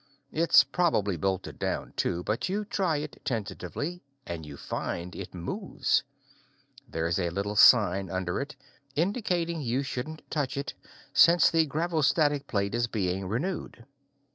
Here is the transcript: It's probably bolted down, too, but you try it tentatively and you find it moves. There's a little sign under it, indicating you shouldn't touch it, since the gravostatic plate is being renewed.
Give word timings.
It's 0.31 0.63
probably 0.63 1.15
bolted 1.15 1.59
down, 1.59 1.93
too, 1.95 2.23
but 2.23 2.49
you 2.49 2.65
try 2.65 2.97
it 2.97 3.21
tentatively 3.23 4.01
and 4.25 4.47
you 4.47 4.57
find 4.57 5.15
it 5.15 5.35
moves. 5.35 6.01
There's 6.89 7.19
a 7.19 7.29
little 7.29 7.55
sign 7.55 8.09
under 8.09 8.41
it, 8.41 8.55
indicating 8.95 9.61
you 9.61 9.83
shouldn't 9.83 10.23
touch 10.31 10.57
it, 10.57 10.73
since 11.13 11.51
the 11.51 11.67
gravostatic 11.67 12.47
plate 12.47 12.73
is 12.73 12.87
being 12.87 13.27
renewed. 13.27 13.85